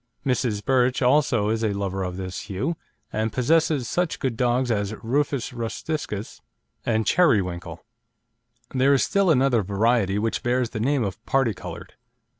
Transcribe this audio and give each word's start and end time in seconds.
Mrs. 0.25 0.65
Birch 0.65 1.03
also 1.03 1.49
is 1.49 1.63
a 1.63 1.73
lover 1.73 2.01
of 2.01 2.17
this 2.17 2.39
hue, 2.49 2.75
and 3.13 3.31
possesses 3.31 3.87
such 3.87 4.17
good 4.17 4.35
dogs 4.35 4.71
as 4.71 4.95
Rufus 5.03 5.53
Rusticus 5.53 6.41
and 6.83 7.05
Cheriwinkle. 7.05 7.85
There 8.73 8.95
is 8.95 9.03
still 9.03 9.29
another 9.29 9.61
variety 9.61 10.17
which 10.17 10.41
bears 10.41 10.71
the 10.71 10.79
name 10.79 11.03
of 11.03 11.23
parti 11.27 11.53
coloured. 11.53 11.93